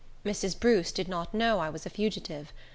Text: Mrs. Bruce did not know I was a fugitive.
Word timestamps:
Mrs. 0.25 0.59
Bruce 0.59 0.91
did 0.91 1.07
not 1.07 1.31
know 1.31 1.59
I 1.59 1.69
was 1.69 1.85
a 1.85 1.89
fugitive. 1.91 2.51